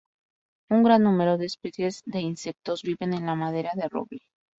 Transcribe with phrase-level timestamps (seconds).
[0.77, 4.23] Un gran número de especies de insectos viven en la madera de roble.